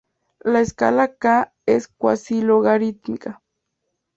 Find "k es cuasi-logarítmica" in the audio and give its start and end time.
1.17-3.43